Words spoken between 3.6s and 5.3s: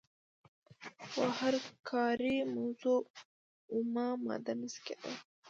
اومه ماده نشي کیدای.